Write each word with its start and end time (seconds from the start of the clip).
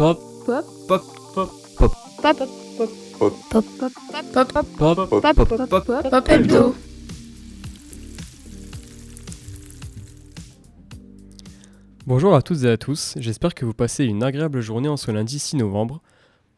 Pop. 0.00 0.18
Pop. 0.46 0.64
Pop. 0.88 1.04
Pop. 1.34 1.50
Pop. 1.76 1.92
Pop. 2.22 2.32
Pop. 2.32 2.38
Pop. 2.80 3.28
Pop. 3.50 3.64
Pop. 4.32 4.64
Pop. 4.78 5.36
Pop. 5.36 5.68
Pop. 5.68 5.84
Pop. 5.84 6.10
Pop 6.10 6.28
hebdo. 6.30 6.74
Bonjour 12.06 12.34
à 12.34 12.40
toutes 12.40 12.62
et 12.62 12.70
à 12.70 12.78
tous, 12.78 13.12
j'espère 13.18 13.54
que 13.54 13.66
vous 13.66 13.74
passez 13.74 14.06
une 14.06 14.22
agréable 14.22 14.62
journée 14.62 14.88
en 14.88 14.96
ce 14.96 15.10
lundi 15.10 15.38
6 15.38 15.56
novembre. 15.56 16.00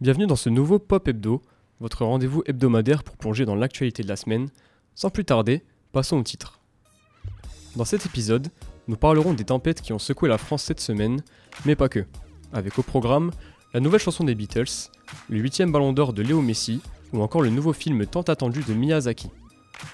Bienvenue 0.01 0.29
dans 0.29 0.37
ce 0.37 0.49
nouveau 0.49 0.79
Pop 0.79 1.09
Hebdo, 1.09 1.43
votre 1.81 2.05
rendez-vous 2.05 2.45
hebdomadaire 2.47 3.03
pour 3.03 3.17
plonger 3.17 3.45
dans 3.45 3.57
l'actualité 3.57 4.05
de 4.05 4.09
la 4.09 4.15
semaine. 4.15 4.51
Sans 4.95 5.11
plus 5.11 5.25
tarder, 5.25 5.65
passons 5.91 6.19
au 6.19 6.23
titre. 6.23 6.61
Dans 7.75 7.85
cet 7.85 8.07
épisode, 8.07 8.47
nous 8.87 8.97
parlerons 8.97 9.35
des 9.35 9.47
tempêtes 9.47 9.83
qui 9.83 9.93
ont 9.93 9.99
secoué 9.99 10.29
la 10.29 10.39
France 10.39 10.63
cette 10.63 10.79
semaine, 10.79 11.25
mais 11.67 11.75
pas 11.75 11.89
que. 11.89 12.07
Avec 12.53 12.79
au 12.79 12.83
programme 12.83 13.31
la 13.75 13.81
nouvelle 13.81 14.01
chanson 14.01 14.25
des 14.25 14.35
Beatles, 14.35 14.91
le 15.31 15.39
8 15.39 15.63
ballon 15.63 15.93
d'or 15.93 16.13
de 16.13 16.23
Léo 16.23 16.43
Messi 16.43 16.83
ou 17.13 17.23
encore 17.23 17.43
le 17.43 17.49
nouveau 17.49 17.73
film 17.73 18.05
tant 18.07 18.23
attendu 18.23 18.63
de 18.63 18.75
Miyazaki. 18.75 19.31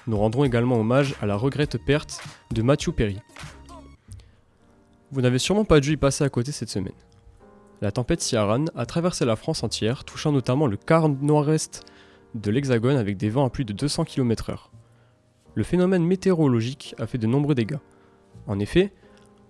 Nous 0.07 0.17
rendrons 0.17 0.43
également 0.43 0.79
hommage 0.79 1.15
à 1.21 1.25
la 1.25 1.35
regrette 1.35 1.77
perte 1.77 2.21
de 2.51 2.61
Matthew 2.61 2.91
Perry. 2.91 3.17
Vous 5.11 5.21
n'avez 5.21 5.39
sûrement 5.39 5.65
pas 5.65 5.79
dû 5.79 5.93
y 5.93 5.97
passer 5.97 6.23
à 6.23 6.29
côté 6.29 6.51
cette 6.51 6.69
semaine. 6.69 6.93
La 7.81 7.91
tempête 7.91 8.21
Ciaran 8.21 8.65
a 8.75 8.85
traversé 8.85 9.23
la 9.23 9.37
France 9.37 9.63
entière, 9.63 10.03
touchant 10.03 10.33
notamment 10.33 10.67
le 10.67 10.75
quart 10.75 11.07
nord-est 11.07 11.85
de 12.35 12.51
l'Hexagone 12.51 12.97
avec 12.97 13.15
des 13.15 13.29
vents 13.29 13.45
à 13.45 13.49
plus 13.49 13.63
de 13.63 13.73
200 13.73 14.03
km/h. 14.03 14.69
Le 15.55 15.63
phénomène 15.63 16.03
météorologique 16.03 16.93
a 16.99 17.07
fait 17.07 17.17
de 17.17 17.25
nombreux 17.25 17.55
dégâts. 17.55 17.79
En 18.47 18.59
effet, 18.59 18.91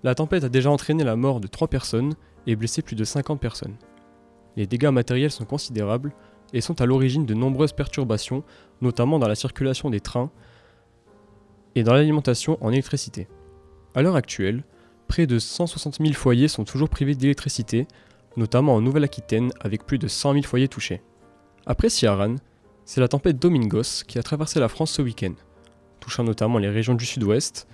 la 0.03 0.15
tempête 0.15 0.43
a 0.43 0.49
déjà 0.49 0.69
entraîné 0.69 1.03
la 1.03 1.15
mort 1.15 1.39
de 1.39 1.47
3 1.47 1.67
personnes 1.67 2.13
et 2.47 2.55
blessé 2.55 2.81
plus 2.81 2.95
de 2.95 3.03
50 3.03 3.39
personnes. 3.39 3.75
Les 4.55 4.67
dégâts 4.67 4.89
matériels 4.89 5.31
sont 5.31 5.45
considérables 5.45 6.13
et 6.53 6.61
sont 6.61 6.81
à 6.81 6.85
l'origine 6.85 7.25
de 7.25 7.33
nombreuses 7.33 7.73
perturbations, 7.73 8.43
notamment 8.81 9.19
dans 9.19 9.27
la 9.27 9.35
circulation 9.35 9.89
des 9.89 9.99
trains 9.99 10.31
et 11.75 11.83
dans 11.83 11.93
l'alimentation 11.93 12.57
en 12.61 12.71
électricité. 12.71 13.27
À 13.95 14.01
l'heure 14.01 14.15
actuelle, 14.15 14.63
près 15.07 15.27
de 15.27 15.39
160 15.39 15.97
000 15.99 16.13
foyers 16.13 16.47
sont 16.47 16.63
toujours 16.63 16.89
privés 16.89 17.15
d'électricité, 17.15 17.87
notamment 18.37 18.75
en 18.75 18.81
Nouvelle-Aquitaine 18.81 19.51
avec 19.59 19.85
plus 19.85 19.97
de 19.97 20.07
100 20.07 20.33
000 20.33 20.45
foyers 20.45 20.67
touchés. 20.67 21.01
Après 21.65 21.89
Ciaran, 21.89 22.35
c'est 22.85 23.01
la 23.01 23.07
tempête 23.07 23.37
Domingos 23.37 24.03
qui 24.07 24.17
a 24.17 24.23
traversé 24.23 24.59
la 24.59 24.69
France 24.69 24.91
ce 24.91 25.01
week-end, 25.01 25.33
touchant 25.99 26.23
notamment 26.23 26.57
les 26.57 26.69
régions 26.69 26.95
du 26.95 27.05
sud-ouest. 27.05 27.67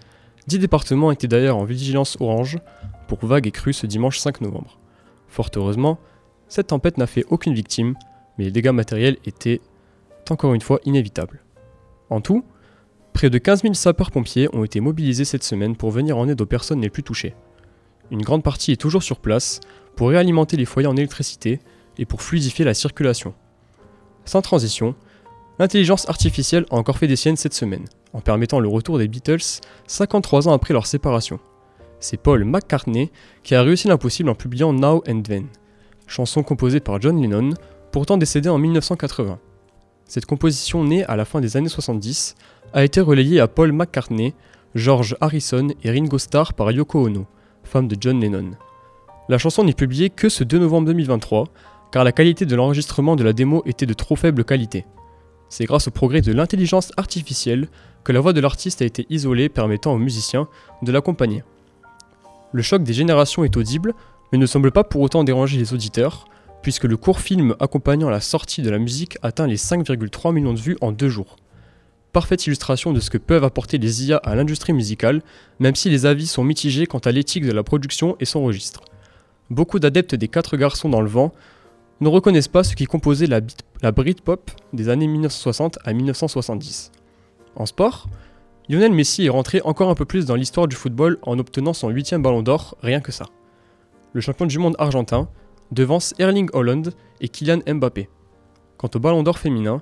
Dix 0.47 0.59
départements 0.59 1.11
étaient 1.11 1.27
d'ailleurs 1.27 1.57
en 1.57 1.63
vigilance 1.63 2.17
orange 2.19 2.59
pour 3.07 3.25
vagues 3.25 3.47
et 3.47 3.51
crues 3.51 3.73
ce 3.73 3.87
dimanche 3.87 4.19
5 4.19 4.41
novembre. 4.41 4.79
Fort 5.27 5.49
heureusement, 5.55 5.99
cette 6.47 6.67
tempête 6.67 6.97
n'a 6.97 7.07
fait 7.07 7.25
aucune 7.29 7.53
victime, 7.53 7.95
mais 8.37 8.45
les 8.45 8.51
dégâts 8.51 8.69
matériels 8.69 9.17
étaient 9.25 9.61
encore 10.29 10.53
une 10.53 10.61
fois 10.61 10.79
inévitables. 10.85 11.43
En 12.09 12.21
tout, 12.21 12.43
près 13.13 13.29
de 13.29 13.37
15 13.37 13.63
000 13.63 13.73
sapeurs-pompiers 13.73 14.49
ont 14.53 14.63
été 14.63 14.79
mobilisés 14.79 15.25
cette 15.25 15.43
semaine 15.43 15.75
pour 15.75 15.89
venir 15.89 16.17
en 16.17 16.27
aide 16.27 16.41
aux 16.41 16.45
personnes 16.45 16.81
les 16.81 16.89
plus 16.89 17.03
touchées. 17.03 17.35
Une 18.11 18.21
grande 18.21 18.43
partie 18.43 18.71
est 18.71 18.81
toujours 18.81 19.03
sur 19.03 19.19
place 19.19 19.59
pour 19.95 20.09
réalimenter 20.09 20.57
les 20.57 20.65
foyers 20.65 20.87
en 20.87 20.95
électricité 20.95 21.59
et 21.97 22.05
pour 22.05 22.21
fluidifier 22.21 22.65
la 22.65 22.75
circulation. 22.75 23.33
Sans 24.25 24.41
transition, 24.41 24.95
l'intelligence 25.57 26.07
artificielle 26.07 26.65
a 26.69 26.75
encore 26.75 26.97
fait 26.99 27.07
des 27.07 27.15
siennes 27.15 27.37
cette 27.37 27.53
semaine, 27.53 27.85
en 28.15 28.21
permettant 28.21 28.61
le 28.61 28.69
retour 28.69 28.97
des 28.97 29.09
Beatles 29.09 29.59
53 29.87 30.47
ans 30.47 30.53
après 30.53 30.73
leur 30.73 30.87
séparation. 30.87 31.37
C'est 31.99 32.17
Paul 32.17 32.45
McCartney 32.45 33.11
qui 33.43 33.55
a 33.55 33.61
réussi 33.61 33.89
l'impossible 33.89 34.29
en 34.29 34.35
publiant 34.35 34.71
Now 34.71 35.03
and 35.07 35.21
Then, 35.21 35.47
chanson 36.07 36.41
composée 36.41 36.79
par 36.79 37.01
John 37.01 37.21
Lennon, 37.21 37.51
pourtant 37.91 38.17
décédé 38.17 38.47
en 38.47 38.57
1980. 38.57 39.37
Cette 40.05 40.25
composition 40.25 40.85
née 40.85 41.03
à 41.03 41.17
la 41.17 41.25
fin 41.25 41.41
des 41.41 41.57
années 41.57 41.67
70 41.67 42.35
a 42.73 42.85
été 42.85 43.01
relayée 43.01 43.41
à 43.41 43.49
Paul 43.49 43.73
McCartney, 43.73 44.33
George 44.75 45.17
Harrison 45.19 45.67
et 45.83 45.91
Ringo 45.91 46.17
Starr 46.17 46.53
par 46.53 46.71
Yoko 46.71 47.07
Ono, 47.07 47.25
femme 47.63 47.89
de 47.89 47.97
John 47.99 48.21
Lennon. 48.21 48.51
La 49.27 49.37
chanson 49.37 49.65
n'est 49.65 49.73
publiée 49.73 50.09
que 50.09 50.29
ce 50.29 50.45
2 50.45 50.59
novembre 50.59 50.87
2023, 50.87 51.47
car 51.91 52.05
la 52.05 52.13
qualité 52.13 52.45
de 52.45 52.55
l'enregistrement 52.55 53.17
de 53.17 53.23
la 53.25 53.33
démo 53.33 53.61
était 53.65 53.85
de 53.85 53.93
trop 53.93 54.15
faible 54.15 54.45
qualité. 54.45 54.85
C'est 55.49 55.65
grâce 55.65 55.87
au 55.87 55.91
progrès 55.91 56.21
de 56.21 56.31
l'intelligence 56.31 56.91
artificielle 56.97 57.67
que 58.03 58.11
la 58.11 58.19
voix 58.19 58.33
de 58.33 58.41
l'artiste 58.41 58.81
a 58.81 58.85
été 58.85 59.05
isolée 59.09 59.49
permettant 59.49 59.93
aux 59.93 59.97
musiciens 59.97 60.47
de 60.81 60.91
l'accompagner. 60.91 61.43
Le 62.51 62.61
choc 62.61 62.83
des 62.83 62.93
générations 62.93 63.43
est 63.43 63.57
audible, 63.57 63.93
mais 64.31 64.37
ne 64.37 64.45
semble 64.45 64.71
pas 64.71 64.83
pour 64.83 65.01
autant 65.01 65.23
déranger 65.23 65.57
les 65.57 65.73
auditeurs, 65.73 66.25
puisque 66.61 66.85
le 66.85 66.97
court 66.97 67.19
film 67.19 67.55
accompagnant 67.59 68.09
la 68.09 68.21
sortie 68.21 68.61
de 68.61 68.69
la 68.69 68.79
musique 68.79 69.17
atteint 69.21 69.47
les 69.47 69.57
5,3 69.57 70.33
millions 70.33 70.53
de 70.53 70.59
vues 70.59 70.77
en 70.81 70.91
deux 70.91 71.09
jours. 71.09 71.35
Parfaite 72.13 72.47
illustration 72.47 72.93
de 72.93 72.99
ce 72.99 73.09
que 73.09 73.17
peuvent 73.17 73.43
apporter 73.43 73.77
les 73.77 74.05
IA 74.05 74.17
à 74.17 74.35
l'industrie 74.35 74.73
musicale, 74.73 75.21
même 75.59 75.75
si 75.75 75.89
les 75.89 76.05
avis 76.05 76.27
sont 76.27 76.43
mitigés 76.43 76.85
quant 76.85 76.99
à 76.99 77.11
l'éthique 77.11 77.45
de 77.45 77.51
la 77.51 77.61
production 77.61 78.15
et 78.19 78.25
son 78.25 78.43
registre. 78.43 78.81
Beaucoup 79.49 79.79
d'adeptes 79.79 80.15
des 80.15 80.27
quatre 80.27 80.57
garçons 80.57 80.89
dans 80.89 81.01
le 81.01 81.09
vent 81.09 81.33
ne 82.01 82.09
reconnaissent 82.09 82.47
pas 82.47 82.63
ce 82.63 82.75
qui 82.75 82.85
composait 82.85 83.27
la, 83.27 83.41
la 83.81 83.91
Britpop 83.91 84.51
des 84.73 84.89
années 84.89 85.07
1960 85.07 85.79
à 85.85 85.93
1970. 85.93 86.91
En 87.55 87.65
sport, 87.65 88.07
Lionel 88.67 88.91
Messi 88.91 89.25
est 89.25 89.29
rentré 89.29 89.61
encore 89.63 89.89
un 89.89 89.95
peu 89.95 90.05
plus 90.05 90.25
dans 90.25 90.35
l'histoire 90.35 90.67
du 90.67 90.75
football 90.75 91.19
en 91.21 91.39
obtenant 91.39 91.73
son 91.73 91.89
huitième 91.89 92.21
ballon 92.21 92.41
d'or, 92.41 92.75
rien 92.81 92.99
que 92.99 93.11
ça. 93.11 93.25
Le 94.13 94.21
champion 94.21 94.45
du 94.45 94.59
monde 94.59 94.75
argentin 94.79 95.29
devance 95.71 96.13
Erling 96.19 96.49
Holland 96.53 96.91
et 97.21 97.29
Kylian 97.29 97.59
Mbappé. 97.67 98.09
Quant 98.77 98.89
au 98.93 98.99
ballon 98.99 99.23
d'or 99.23 99.37
féminin, 99.37 99.81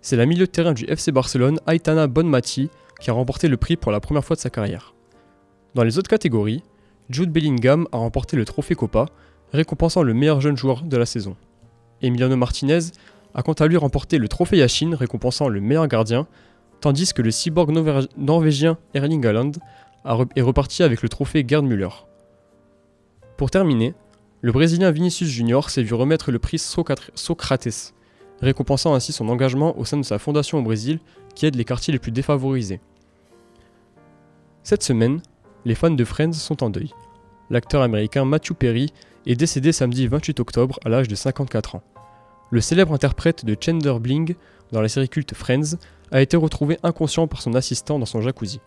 c'est 0.00 0.16
la 0.16 0.26
milieu 0.26 0.46
de 0.46 0.50
terrain 0.50 0.72
du 0.72 0.84
FC 0.84 1.10
Barcelone 1.10 1.58
Aitana 1.66 2.06
Bonmati 2.06 2.70
qui 3.00 3.10
a 3.10 3.12
remporté 3.12 3.48
le 3.48 3.56
prix 3.56 3.76
pour 3.76 3.92
la 3.92 4.00
première 4.00 4.24
fois 4.24 4.36
de 4.36 4.40
sa 4.40 4.50
carrière. 4.50 4.94
Dans 5.74 5.84
les 5.84 5.98
autres 5.98 6.10
catégories, 6.10 6.62
Jude 7.10 7.30
Bellingham 7.30 7.86
a 7.92 7.98
remporté 7.98 8.36
le 8.36 8.44
trophée 8.44 8.74
Copa, 8.74 9.06
récompensant 9.52 10.02
le 10.02 10.14
meilleur 10.14 10.40
jeune 10.40 10.56
joueur 10.56 10.82
de 10.82 10.96
la 10.96 11.06
saison. 11.06 11.36
Emiliano 12.02 12.36
Martinez 12.36 12.90
a 13.34 13.42
quant 13.42 13.52
à 13.52 13.66
lui 13.66 13.76
remporté 13.76 14.18
le 14.18 14.28
trophée 14.28 14.58
Yashin, 14.58 14.96
récompensant 14.96 15.48
le 15.48 15.60
meilleur 15.60 15.86
gardien, 15.88 16.26
tandis 16.80 17.12
que 17.12 17.22
le 17.22 17.30
cyborg 17.30 17.70
norvégien 18.16 18.78
Erling 18.94 19.24
Haaland 19.26 19.52
est 20.36 20.42
reparti 20.42 20.82
avec 20.82 21.02
le 21.02 21.08
trophée 21.08 21.44
Gerd 21.46 21.64
Müller. 21.64 21.88
Pour 23.36 23.50
terminer, 23.50 23.94
le 24.40 24.52
Brésilien 24.52 24.90
Vinicius 24.90 25.28
Junior 25.28 25.70
s'est 25.70 25.82
vu 25.82 25.94
remettre 25.94 26.30
le 26.30 26.38
prix 26.38 26.58
Socrates, 26.58 27.94
récompensant 28.40 28.94
ainsi 28.94 29.12
son 29.12 29.28
engagement 29.28 29.78
au 29.78 29.84
sein 29.84 29.96
de 29.96 30.04
sa 30.04 30.18
fondation 30.18 30.58
au 30.58 30.62
Brésil 30.62 31.00
qui 31.34 31.46
aide 31.46 31.56
les 31.56 31.64
quartiers 31.64 31.92
les 31.92 31.98
plus 31.98 32.12
défavorisés. 32.12 32.80
Cette 34.62 34.82
semaine, 34.82 35.20
les 35.64 35.74
fans 35.74 35.90
de 35.90 36.04
Friends 36.04 36.32
sont 36.32 36.62
en 36.62 36.70
deuil. 36.70 36.90
L'acteur 37.50 37.82
américain 37.82 38.24
Matthew 38.24 38.52
Perry 38.52 38.92
est 39.28 39.36
décédé 39.36 39.72
samedi 39.72 40.06
28 40.06 40.40
octobre 40.40 40.80
à 40.84 40.88
l'âge 40.88 41.06
de 41.06 41.14
54 41.14 41.76
ans. 41.76 41.82
Le 42.50 42.62
célèbre 42.62 42.94
interprète 42.94 43.44
de 43.44 43.54
Chandler 43.60 43.98
Bling 44.00 44.34
dans 44.72 44.80
la 44.80 44.88
série 44.88 45.10
culte 45.10 45.34
Friends 45.34 45.76
a 46.10 46.22
été 46.22 46.36
retrouvé 46.38 46.78
inconscient 46.82 47.26
par 47.28 47.42
son 47.42 47.54
assistant 47.54 47.98
dans 47.98 48.06
son 48.06 48.22
jacuzzi. 48.22 48.60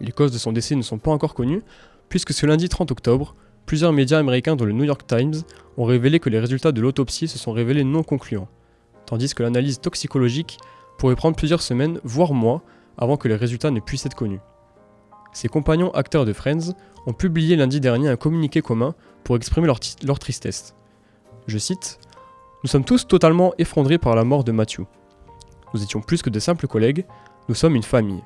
Les 0.00 0.10
causes 0.10 0.32
de 0.32 0.38
son 0.38 0.52
décès 0.52 0.74
ne 0.74 0.82
sont 0.82 0.98
pas 0.98 1.12
encore 1.12 1.34
connues, 1.34 1.62
puisque 2.08 2.32
ce 2.32 2.44
lundi 2.44 2.68
30 2.68 2.90
octobre, 2.90 3.36
plusieurs 3.64 3.92
médias 3.92 4.18
américains 4.18 4.56
dont 4.56 4.64
le 4.64 4.72
New 4.72 4.82
York 4.82 5.06
Times 5.06 5.42
ont 5.76 5.84
révélé 5.84 6.18
que 6.18 6.28
les 6.28 6.40
résultats 6.40 6.72
de 6.72 6.80
l'autopsie 6.80 7.28
se 7.28 7.38
sont 7.38 7.52
révélés 7.52 7.84
non 7.84 8.02
concluants, 8.02 8.48
tandis 9.06 9.32
que 9.32 9.44
l'analyse 9.44 9.78
toxicologique 9.78 10.58
pourrait 10.98 11.14
prendre 11.14 11.36
plusieurs 11.36 11.62
semaines, 11.62 12.00
voire 12.02 12.34
mois, 12.34 12.62
avant 12.98 13.16
que 13.16 13.28
les 13.28 13.36
résultats 13.36 13.70
ne 13.70 13.78
puissent 13.78 14.06
être 14.06 14.16
connus. 14.16 14.40
Ses 15.32 15.48
compagnons 15.48 15.90
acteurs 15.92 16.26
de 16.26 16.32
Friends 16.32 16.74
ont 17.06 17.12
publié 17.12 17.56
lundi 17.56 17.80
dernier 17.80 18.08
un 18.08 18.16
communiqué 18.16 18.60
commun 18.60 18.94
pour 19.24 19.36
exprimer 19.36 19.66
leur, 19.66 20.18
tristesse. 20.18 20.74
Je 21.46 21.58
cite 21.58 21.98
Nous 22.62 22.68
sommes 22.68 22.84
tous 22.84 23.06
totalement 23.06 23.54
effondrés 23.58 23.98
par 23.98 24.14
la 24.14 24.24
mort 24.24 24.44
de 24.44 24.52
Matthew. 24.52 24.82
Nous 25.74 25.82
étions 25.82 26.00
plus 26.00 26.22
que 26.22 26.30
de 26.30 26.38
simples 26.38 26.66
collègues, 26.66 27.06
nous 27.48 27.54
sommes 27.54 27.76
une 27.76 27.82
famille. 27.82 28.22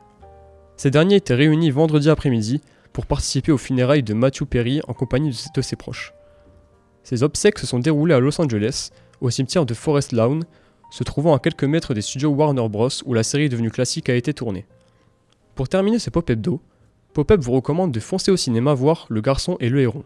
Ces 0.77 0.91
derniers 0.91 1.17
étaient 1.17 1.35
réunis 1.35 1.71
vendredi 1.71 2.11
après-midi 2.11 2.61
pour 2.93 3.07
participer 3.07 3.53
aux 3.53 3.59
funérailles 3.59 4.03
de 4.03 4.15
Matthew 4.15 4.45
Perry 4.45 4.81
en 4.89 4.93
compagnie 4.93 5.39
de 5.55 5.63
ses 5.63 5.77
proches. 5.77 6.13
Ces 7.03 7.23
obsèques 7.23 7.61
se 7.61 7.67
sont 7.67 7.79
déroulées 7.79 8.15
à 8.15 8.21
Los 8.21 8.41
Angeles, 8.41 8.91
au 9.21 9.31
cimetière 9.31 9.65
de 9.65 9.75
Forest 9.75 10.13
Lawn, 10.13 10.45
se 10.91 11.05
trouvant 11.05 11.35
à 11.35 11.39
quelques 11.39 11.65
mètres 11.65 11.95
des 11.95 12.03
studios 12.03 12.31
Warner 12.31 12.69
Bros. 12.69 12.89
où 13.05 13.15
la 13.15 13.23
série 13.23 13.49
devenue 13.49 13.71
classique 13.71 14.09
a 14.09 14.15
été 14.15 14.35
tournée. 14.35 14.67
Pour 15.55 15.69
terminer 15.69 15.99
ce 15.99 16.11
pop 16.11 16.29
hebdo, 16.29 16.61
Pop-Up 17.17 17.41
vous 17.41 17.53
recommande 17.53 17.93
de 17.93 17.99
foncer 17.99 18.31
au 18.31 18.37
cinéma 18.37 18.75
voir 18.75 19.07
Le 19.09 19.23
Garçon 19.23 19.57
et 19.59 19.71
le 19.71 19.81
Héron. 19.81 20.05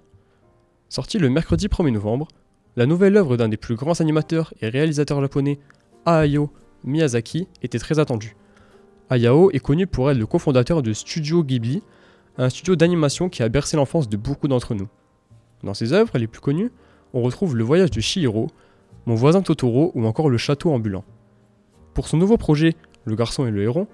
Sorti 0.89 1.19
le 1.19 1.29
mercredi 1.29 1.67
1er 1.67 1.91
novembre, 1.91 2.29
la 2.77 2.87
nouvelle 2.87 3.17
œuvre 3.17 3.37
d'un 3.37 3.49
des 3.49 3.57
plus 3.57 3.75
grands 3.75 3.99
animateurs 3.99 4.55
et 4.61 4.69
réalisateurs 4.69 5.21
japonais, 5.21 5.59
Hayao 6.07 6.53
Miyazaki, 6.85 7.49
était 7.65 7.81
très 7.81 7.99
attendue. 7.99 8.37
Hayao 9.09 9.51
est 9.51 9.59
connu 9.59 9.89
pour 9.89 10.09
être 10.09 10.19
le 10.19 10.27
cofondateur 10.27 10.83
de 10.83 10.93
Studio 10.93 11.43
Ghibli, 11.43 11.83
un 12.39 12.49
studio 12.49 12.77
d'animation 12.77 13.29
qui 13.29 13.43
a 13.43 13.49
bercé 13.49 13.77
l'enfance 13.77 14.09
de 14.09 14.17
beaucoup 14.17 14.47
d'entre 14.47 14.77
nous. 14.77 14.87
Dans 15.65 15.75
ses 15.75 15.93
œuvres 15.93 16.17
les 16.17 16.29
plus 16.29 16.41
connues, 16.41 16.71
on 17.13 17.23
retrouve 17.23 17.57
le 17.57 17.65
voyage 17.65 17.91
de 17.91 18.01
Chihiro, 18.01 18.47
mon 19.07 19.17
voisin 19.17 19.43
Totoro 19.43 19.91
ou 19.97 20.07
encore 20.07 20.31
le 20.31 20.39
château 20.39 20.71
ambulant. 20.71 21.03
Pour 21.93 22.07
son 22.07 22.19
nouveau 22.19 22.37
projet, 22.37 22.77
Le 23.05 23.17
garçon 23.17 23.49
et 23.49 23.51
le 23.51 23.65
héron, 23.65 23.89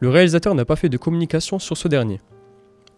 le 0.00 0.08
réalisateur 0.08 0.54
n'a 0.54 0.64
pas 0.64 0.76
fait 0.76 0.88
de 0.88 0.96
communication 0.96 1.58
sur 1.58 1.76
ce 1.76 1.88
dernier. 1.88 2.18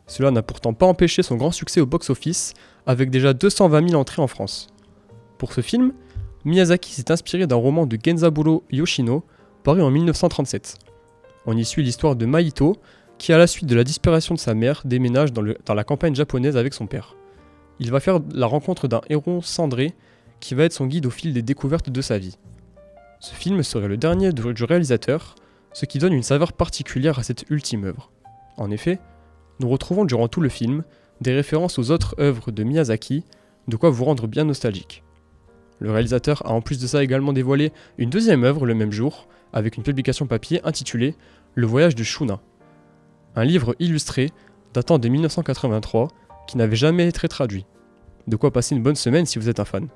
Cela 0.08 0.30
n'a 0.30 0.42
pourtant 0.42 0.72
pas 0.72 0.86
empêché 0.86 1.22
son 1.22 1.36
grand 1.36 1.52
succès 1.52 1.80
au 1.80 1.86
box-office, 1.86 2.54
avec 2.86 3.10
déjà 3.10 3.34
220 3.34 3.90
000 3.90 4.00
entrées 4.00 4.22
en 4.22 4.26
France. 4.26 4.68
Pour 5.36 5.52
ce 5.52 5.60
film, 5.60 5.92
Miyazaki 6.44 6.92
s'est 6.92 7.12
inspiré 7.12 7.46
d'un 7.46 7.56
roman 7.56 7.86
de 7.86 7.98
Genzaburo 8.02 8.64
Yoshino, 8.70 9.22
paru 9.62 9.82
en 9.82 9.90
1937. 9.90 10.76
On 11.46 11.56
y 11.56 11.64
suit 11.64 11.82
l'histoire 11.82 12.16
de 12.16 12.26
Maito, 12.26 12.76
qui 13.18 13.32
à 13.32 13.38
la 13.38 13.46
suite 13.46 13.68
de 13.68 13.74
la 13.74 13.84
disparition 13.84 14.34
de 14.34 14.40
sa 14.40 14.54
mère 14.54 14.82
déménage 14.84 15.32
dans, 15.32 15.74
la 15.74 15.84
campagne 15.84 16.14
japonaise 16.14 16.56
avec 16.56 16.72
son 16.72 16.86
père. 16.86 17.16
Il 17.80 17.90
va 17.90 18.00
faire 18.00 18.20
la 18.32 18.46
rencontre 18.46 18.88
d'un 18.88 19.02
héron 19.10 19.42
cendré 19.42 19.94
qui 20.40 20.54
va 20.54 20.64
être 20.64 20.72
son 20.72 20.86
guide 20.86 21.06
au 21.06 21.10
fil 21.10 21.32
des 21.32 21.42
découvertes 21.42 21.90
de 21.90 22.00
sa 22.00 22.18
vie. 22.18 22.38
Ce 23.20 23.34
film 23.34 23.62
serait 23.62 23.88
le 23.88 23.96
dernier 23.96 24.32
du 24.32 24.64
réalisateur, 24.64 25.34
ce 25.72 25.84
qui 25.84 25.98
donne 25.98 26.12
une 26.12 26.22
saveur 26.22 26.52
particulière 26.52 27.18
à 27.18 27.22
cette 27.22 27.44
ultime 27.50 27.84
œuvre. 27.84 28.10
En 28.56 28.70
effet, 28.70 29.00
nous 29.60 29.68
retrouvons 29.68 30.04
durant 30.04 30.28
tout 30.28 30.40
le 30.40 30.48
film 30.48 30.84
des 31.20 31.34
références 31.34 31.78
aux 31.78 31.90
autres 31.90 32.14
œuvres 32.20 32.50
de 32.52 32.62
Miyazaki, 32.62 33.24
de 33.66 33.76
quoi 33.76 33.90
vous 33.90 34.04
rendre 34.04 34.26
bien 34.26 34.44
nostalgique. 34.44 35.02
Le 35.80 35.90
réalisateur 35.90 36.44
a 36.46 36.52
en 36.52 36.60
plus 36.60 36.80
de 36.80 36.86
ça 36.86 37.02
également 37.02 37.32
dévoilé 37.32 37.72
une 37.98 38.10
deuxième 38.10 38.44
œuvre 38.44 38.66
le 38.66 38.74
même 38.74 38.92
jour, 38.92 39.28
avec 39.52 39.76
une 39.76 39.82
publication 39.82 40.26
papier 40.26 40.60
intitulée 40.64 41.14
Le 41.54 41.66
voyage 41.66 41.94
de 41.94 42.02
Shuna, 42.02 42.40
un 43.36 43.44
livre 43.44 43.74
illustré 43.78 44.30
datant 44.74 44.98
de 44.98 45.08
1983 45.08 46.08
qui 46.46 46.56
n'avait 46.56 46.76
jamais 46.76 47.08
été 47.08 47.28
traduit. 47.28 47.66
De 48.26 48.36
quoi 48.36 48.52
passer 48.52 48.74
une 48.74 48.82
bonne 48.82 48.96
semaine 48.96 49.26
si 49.26 49.38
vous 49.38 49.48
êtes 49.48 49.60
un 49.60 49.64
fan. 49.64 49.88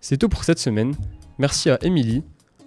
C'est 0.00 0.16
tout 0.16 0.28
pour 0.28 0.44
cette 0.44 0.58
semaine. 0.58 0.94
Merci 1.38 1.70
à 1.70 1.78
Émilie, 1.82 2.22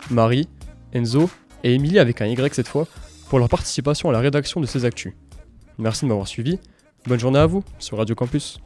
Marie, 0.09 0.47
Enzo 0.93 1.29
et 1.63 1.73
Émilie 1.73 1.99
avec 1.99 2.21
un 2.21 2.25
Y 2.25 2.53
cette 2.53 2.67
fois 2.67 2.87
pour 3.29 3.39
leur 3.39 3.49
participation 3.49 4.09
à 4.09 4.13
la 4.13 4.19
rédaction 4.19 4.61
de 4.61 4.65
ces 4.65 4.85
actus. 4.85 5.13
Merci 5.77 6.05
de 6.05 6.09
m'avoir 6.09 6.27
suivi. 6.27 6.59
Bonne 7.07 7.19
journée 7.19 7.39
à 7.39 7.45
vous 7.45 7.63
sur 7.79 7.97
Radio 7.97 8.15
Campus. 8.15 8.59